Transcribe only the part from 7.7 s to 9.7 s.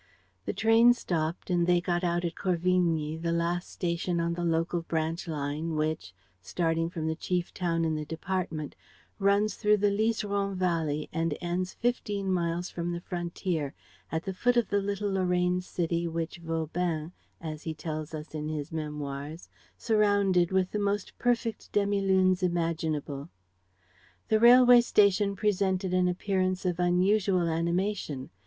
in the department, runs